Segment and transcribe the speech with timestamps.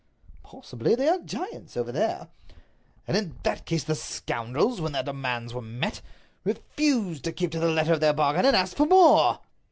[0.41, 2.29] "Possibly; they are giants over there."
[3.07, 6.01] "And in that case the scoundrels, when their demands were met,
[6.43, 9.41] refused to keep to the letter of their bargain and asked for more."